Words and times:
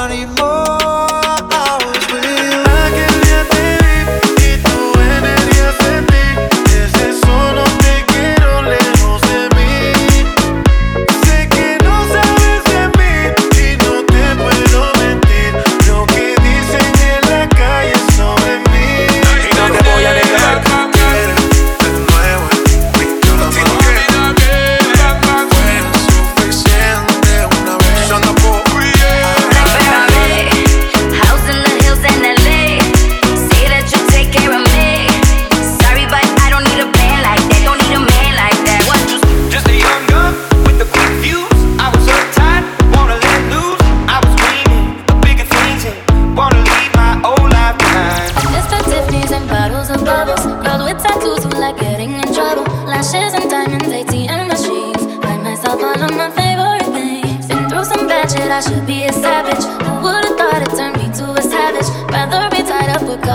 money 0.00 0.39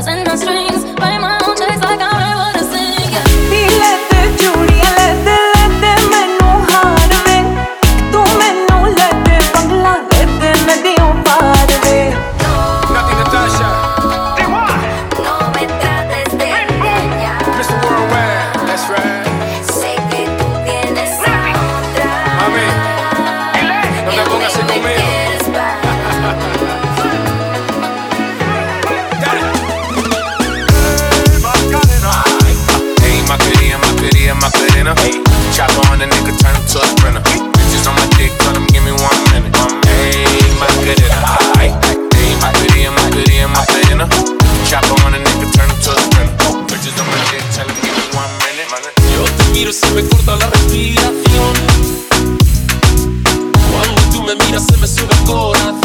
causing 0.00 0.24
no 0.24 0.36
strings. 0.36 0.84
By 0.94 1.18
my 1.18 1.39
miro 49.60 49.72
se 49.74 49.90
me 49.90 50.02
corta 50.08 50.36
la 50.36 50.46
respiración. 50.46 51.54
Cuando 53.70 54.02
tú 54.10 54.22
me 54.22 54.34
miras 54.46 54.64
se 54.64 54.76
me 54.78 54.86
sube 54.86 55.12
el 55.12 55.24
corazón. 55.26 55.79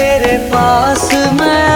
तेरे 0.00 0.36
पास 0.52 1.08
मैं 1.40 1.69